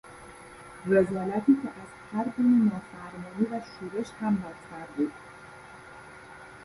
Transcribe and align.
رذالتی 0.87 1.53
که 1.63 1.67
از 1.69 1.87
هر 2.11 2.25
گونه 2.37 2.71
نافرمانی 2.73 3.45
و 3.51 3.59
شورش 3.61 4.07
هم 4.21 4.35
بدتر 4.35 4.85
بود. 4.97 5.13